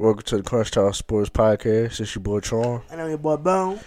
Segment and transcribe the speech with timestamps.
[0.00, 2.00] Welcome to the Crunch Talk Sports Podcast.
[2.00, 2.82] It's your boy Charm.
[2.88, 3.80] And I'm your boy Bone.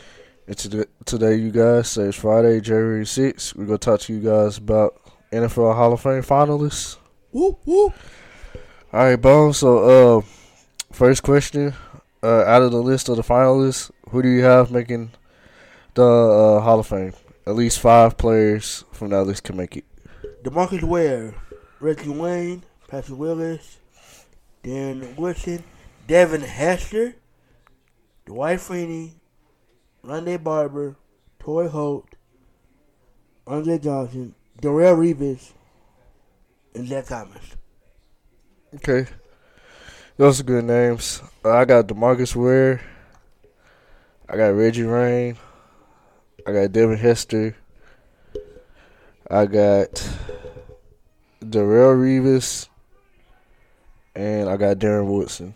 [0.45, 3.55] And today, today you guys, say it's Friday, January 6th.
[3.55, 5.01] We're going to talk to you guys about
[5.31, 6.97] NFL Hall of Fame finalists.
[7.31, 7.93] Whoop, whoop.
[8.91, 9.53] All right, Bone.
[9.53, 10.21] So, uh,
[10.91, 11.73] first question.
[12.21, 15.11] Uh, out of the list of the finalists, who do you have making
[15.93, 17.13] the uh, Hall of Fame?
[17.47, 19.85] At least five players from that list can make it.
[20.43, 21.33] DeMarcus Ware,
[21.79, 23.77] Reggie Wayne, Patrick Willis,
[24.61, 25.63] Darren Woodson,
[26.11, 27.15] Devin Hester,
[28.25, 29.13] Dwight Freeney,
[30.03, 30.97] Rondé Barber,
[31.39, 32.05] Torry Holt,
[33.47, 35.53] Andre Johnson, Darrelle Revis,
[36.75, 37.55] and Zach Thomas.
[38.75, 39.05] Okay.
[40.17, 41.21] Those are good names.
[41.45, 42.81] Uh, I got Demarcus Ware.
[44.27, 45.37] I got Reggie Wayne.
[46.45, 47.55] I got Devin Hester.
[49.29, 49.91] I got
[51.39, 52.67] Darrelle Revis.
[54.13, 55.55] And I got Darren Woodson.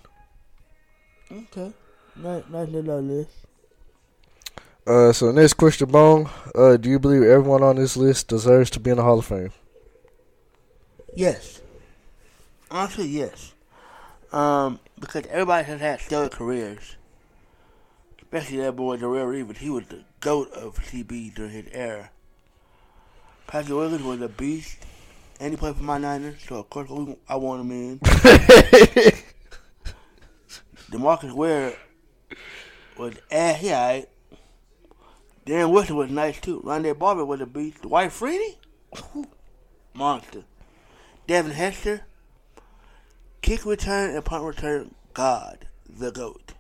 [1.32, 1.74] Okay.
[2.16, 3.32] Nice, nice little list.
[4.88, 6.30] Uh, so next question, Bone.
[6.54, 9.26] Uh, do you believe everyone on this list deserves to be in the Hall of
[9.26, 9.52] Fame?
[11.16, 11.62] Yes.
[12.70, 13.54] Honestly, yes.
[14.32, 16.98] Um, because everybody has had stellar careers.
[18.22, 19.58] Especially that boy Darrelle Revis.
[19.58, 22.12] He was the GOAT of CB during his era.
[23.48, 24.78] Patrick Willis was a beast.
[25.40, 26.90] And he played for my Niners, so of course
[27.28, 28.00] I want him in.
[31.06, 31.76] DeMarcus Ware
[32.98, 34.10] was eh, he alright.
[35.46, 36.62] Darren Woodson was nice too.
[36.66, 37.84] Rondé Barber was a beast.
[37.84, 38.56] Dwight Freeney?
[39.94, 40.46] Monster.
[41.28, 42.02] Devin Hester,
[43.44, 46.54] kick return and punt return, God, the GOAT.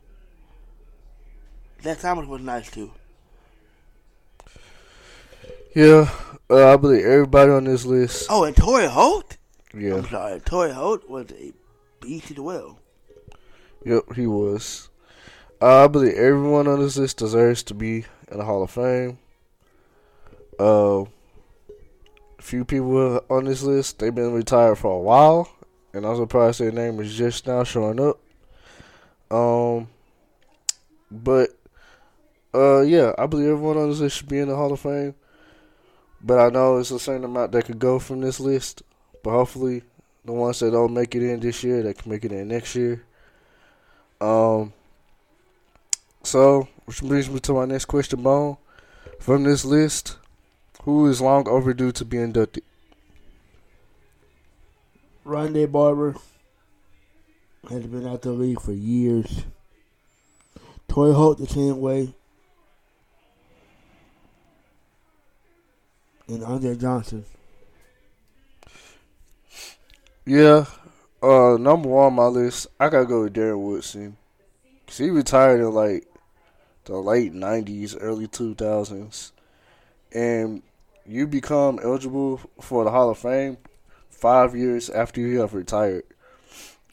[1.81, 2.91] Zach Thomas was nice too.
[5.75, 6.09] Yeah,
[6.51, 8.27] uh, I believe everybody on this list.
[8.29, 9.37] Oh, and Torry Holt?
[9.73, 9.95] Yeah.
[9.95, 11.51] I'm sorry, Holt was a
[11.99, 12.79] beast as well.
[13.85, 14.89] Yep, he was.
[15.61, 19.19] I believe everyone on this list deserves to be in the Hall of Fame.
[20.59, 21.05] Uh,
[22.41, 25.49] few people on this list they've been retired for a while,
[25.93, 28.19] and I'm surprised their name is just now showing up.
[29.29, 29.87] Um,
[31.11, 31.51] but
[32.55, 35.13] uh, yeah, I believe everyone on this list should be in the Hall of Fame.
[36.23, 38.81] But I know it's a certain amount that could go from this list.
[39.21, 39.83] But hopefully,
[40.23, 42.75] the ones that don't make it in this year, that can make it in next
[42.75, 43.05] year.
[44.21, 44.73] Um.
[46.23, 48.57] So, which brings me to my next question, Bone.
[49.19, 50.17] From this list,
[50.83, 52.63] who is long overdue to be inducted?
[55.25, 56.15] Rondé Barber
[57.69, 59.45] has been out the league for years.
[60.87, 62.13] Torry Holt the same way.
[66.27, 67.25] And Andre Johnson.
[70.25, 70.65] Yeah,
[71.25, 74.17] uh, number one on my list, I gotta go with Darren Woodson.
[74.85, 76.05] Cause he retired in like
[76.83, 79.31] the late '90s, early 2000s,
[80.13, 80.61] and
[81.07, 83.57] you become eligible for the Hall of Fame
[84.09, 86.03] five years after you have retired.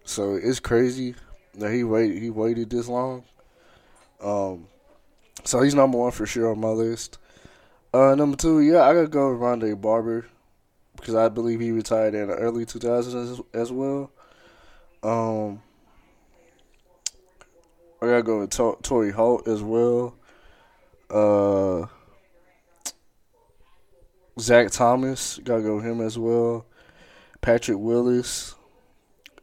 [0.04, 1.15] So it's crazy
[1.54, 2.22] that he waited.
[2.22, 3.25] He waited this long.
[4.22, 4.66] Um,
[5.44, 7.19] so he's number one for sure on my list.
[7.92, 10.26] Uh, number two, yeah, I gotta go with Rondé Barber
[10.97, 14.10] because I believe he retired in the early 2000s as, as well.
[15.03, 15.61] Um,
[18.01, 20.15] I gotta go with to- Torry Holt as well.
[21.11, 21.87] Uh,
[24.39, 26.67] Zach Thomas, gotta go him as well.
[27.41, 28.55] Patrick Willis,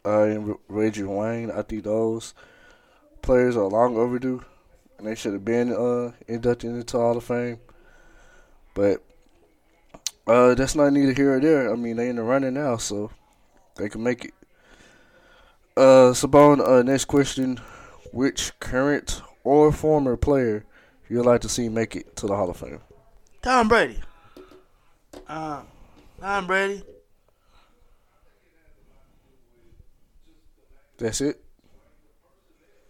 [0.05, 1.51] uh, and Reggie Wayne.
[1.51, 2.33] I think those
[3.21, 4.43] players are long overdue,
[4.97, 7.59] and they should have been uh, inducted into Hall of Fame.
[8.73, 9.03] But
[10.25, 11.71] uh, that's not neither here or there.
[11.71, 13.11] I mean, they in the running now, so
[13.75, 14.33] they can make it.
[15.77, 17.59] Uh, Sabone, uh, next question:
[18.11, 20.65] Which current or former player
[21.09, 22.81] you'd like to see make it to the Hall of Fame?
[23.41, 23.99] Tom Brady.
[25.27, 25.61] Uh,
[26.19, 26.83] Tom Brady.
[30.97, 31.41] That's it.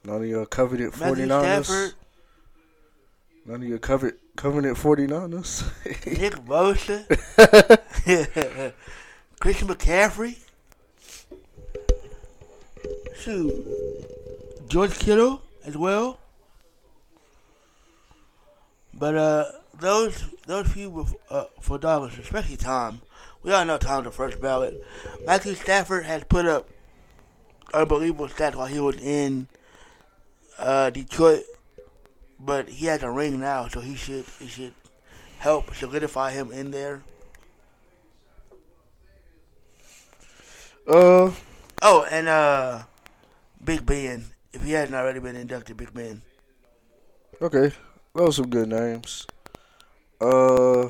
[0.04, 1.94] None of your coveted Matthew 49ers.
[3.46, 5.64] None of your covered covenant 49ers.
[6.20, 7.06] Nick Bosa.
[9.40, 10.38] Christian McCaffrey.
[13.20, 13.66] Shoot.
[14.68, 16.20] George Kittle as well.
[18.94, 19.46] But uh,
[19.80, 23.02] those those few were, uh, for dollars, especially Tom.
[23.44, 24.84] We all know Tom's the first ballot.
[25.26, 26.70] Matthew Stafford has put up
[27.74, 29.48] unbelievable stats while he was in
[30.58, 31.44] uh, Detroit,
[32.40, 34.74] but he has a ring now, so he should he should
[35.40, 37.02] help solidify him in there.
[40.88, 41.32] uh,
[41.82, 42.84] Oh, and uh,
[43.64, 46.22] Big Ben if he hasn't already been inducted, big Ben.
[47.42, 47.72] Okay,
[48.14, 49.26] those some good names.
[50.20, 50.90] Uh,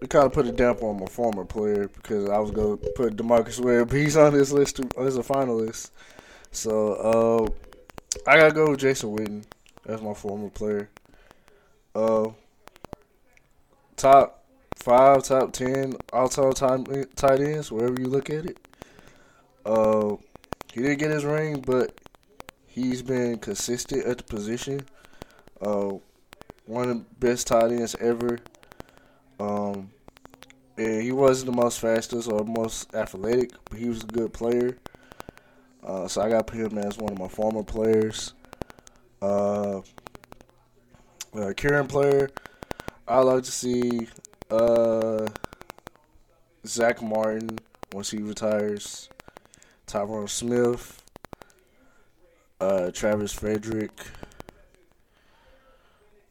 [0.00, 3.16] it kind of put a damper on my former player because I was to put
[3.16, 5.90] Demarcus Ware, he's on this list as a finalist.
[6.52, 9.44] So, uh, I got to go with Jason Witten
[9.86, 10.88] as my former player.
[11.94, 12.28] Uh,
[13.96, 14.39] top
[14.82, 16.84] five, top ten all-time
[17.14, 18.58] tight ends, wherever you look at it.
[19.64, 20.16] Uh,
[20.72, 21.92] he didn't get his ring, but
[22.66, 24.80] he's been consistent at the position.
[25.60, 25.94] Uh,
[26.66, 28.38] one of the best tight ends ever.
[29.38, 29.90] Um,
[30.76, 34.78] and he wasn't the most fastest or most athletic, but he was a good player.
[35.84, 38.34] Uh, so I got to put him as one of my former players.
[39.20, 39.80] Uh,
[41.34, 42.30] uh, current player,
[43.06, 44.08] I like to see
[44.50, 45.28] uh,
[46.66, 47.58] Zack Martin
[47.92, 49.08] once he retires.
[49.86, 51.02] Tyron Smith,
[52.60, 53.90] uh, Travis Frederick,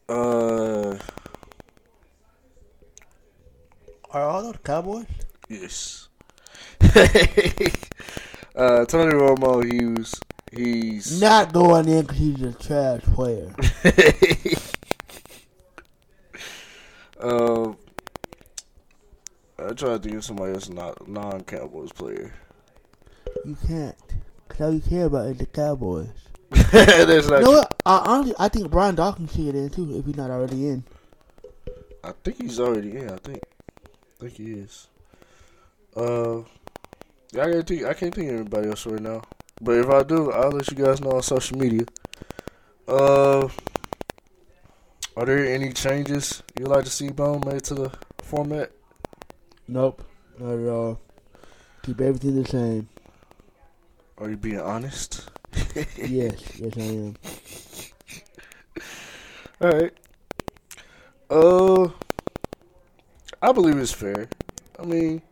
[0.08, 0.96] uh,
[4.10, 5.04] are all those Cowboys?
[5.48, 6.08] Yes.
[8.56, 10.18] uh, Tony Romo, Hughes,
[10.52, 13.54] he's not going in because he's a trash player.
[17.20, 17.59] um,
[19.80, 22.34] Try to of somebody else not non Cowboys player.
[23.46, 23.96] You can't.
[24.46, 26.10] Cause all you care about is the Cowboys.
[26.50, 27.76] That's not you know what?
[27.86, 30.84] I, honestly, I think Brian Dawkins should get in too if he's not already in.
[32.04, 33.08] I think he's already in.
[33.08, 33.40] I think.
[33.86, 34.88] I think he is.
[35.96, 37.84] Uh, I can't think.
[37.84, 39.22] I can't think of anybody else right now.
[39.62, 41.86] But if I do, I'll let you guys know on social media.
[42.86, 43.48] Uh,
[45.16, 48.72] are there any changes you'd like to see Bone made to the format?
[49.70, 50.02] Nope,
[50.36, 50.98] not at all.
[51.84, 52.88] Keep everything the same.
[54.18, 55.30] Are you being honest?
[55.96, 57.16] yes, yes I am.
[59.60, 59.92] All right.
[61.30, 61.88] Uh,
[63.40, 64.28] I believe it's fair.
[64.76, 65.22] I mean,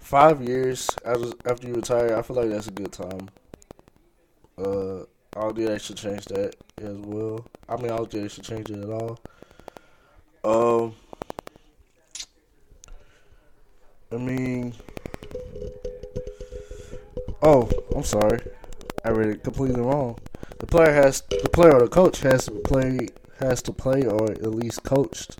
[0.00, 3.28] five years after after you retire, I feel like that's a good time.
[4.58, 5.02] Uh,
[5.36, 7.46] I don't think they should change that as well.
[7.68, 9.20] I mean, I don't think they should change it at all.
[10.42, 10.94] Um,
[14.14, 14.74] I mean,
[17.42, 18.40] oh, I'm sorry,
[19.04, 20.18] I read it completely wrong.
[20.60, 23.08] The player has the player or the coach has to play
[23.40, 25.38] has to play or at least coached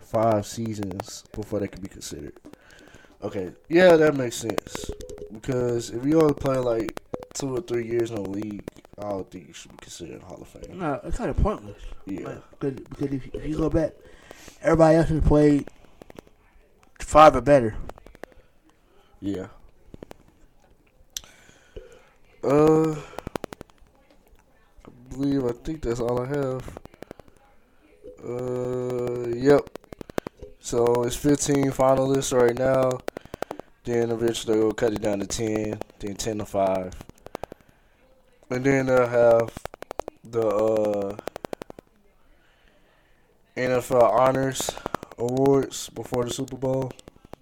[0.00, 2.34] five seasons before they can be considered.
[3.22, 4.90] Okay, yeah, that makes sense.
[5.32, 7.00] Because if you only play like
[7.34, 8.64] two or three years in the league,
[8.98, 10.78] I don't think you should be considered Hall of Fame.
[10.78, 11.80] No, it's kind of pointless.
[12.06, 12.26] Yeah.
[12.26, 13.94] Like, because, because if, if you go back,
[14.62, 15.68] everybody else has played
[16.98, 17.74] five or better.
[19.22, 19.46] Yeah.
[22.42, 22.96] Uh, I
[25.10, 26.78] believe I think that's all I have.
[28.28, 29.60] Uh, yep.
[30.58, 32.98] So it's 15 finalists right now.
[33.84, 36.92] Then eventually they'll cut it down to 10, then 10 to 5.
[38.50, 39.52] And then they'll have
[40.24, 41.16] the uh,
[43.56, 44.68] NFL Honors
[45.16, 46.90] Awards before the Super Bowl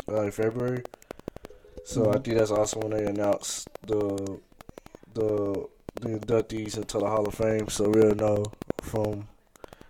[0.06, 0.82] uh, in February.
[1.90, 4.38] So I think that's also when they announce the
[5.12, 7.66] the the inductees into the Hall of Fame.
[7.68, 8.44] So we'll know
[8.80, 9.26] from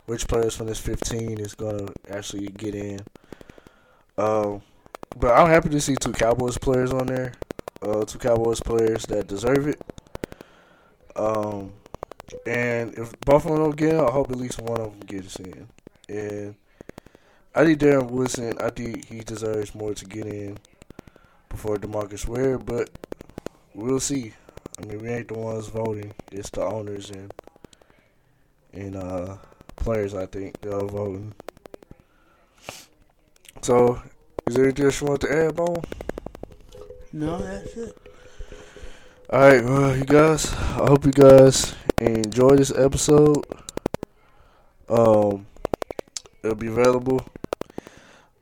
[0.06, 3.00] which players from this 15 is gonna actually get in.
[4.16, 4.62] Um,
[5.14, 7.34] but I'm happy to see two Cowboys players on there.
[7.82, 9.82] Uh, two Cowboys players that deserve it.
[11.16, 11.75] Um,
[12.46, 15.00] and if both of them don't get in, I hope at least one of them
[15.00, 15.68] gets in.
[16.08, 16.54] And
[17.54, 20.56] I think Darren Woodson, I think he deserves more to get in
[21.50, 22.88] before Demarcus Ware, but
[23.75, 24.33] we'll see.
[24.78, 27.35] I mean, we ain't the ones voting; it's the owners and
[28.73, 29.37] and uh,
[29.76, 30.14] players.
[30.14, 31.35] I think they're voting.
[33.61, 34.00] So,
[34.47, 35.83] is there anything else you want to add, Bone?
[37.12, 37.99] No, that's it.
[39.28, 40.52] All right, well, you guys.
[40.54, 43.45] I hope you guys enjoy this episode.
[44.88, 45.47] Um,
[46.42, 47.25] it'll be available.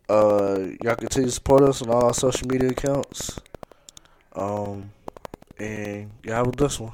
[0.08, 3.38] Uh, y'all continue to support us on all our social media accounts.
[4.34, 4.90] Um,
[5.58, 6.92] and y'all have a blessed one.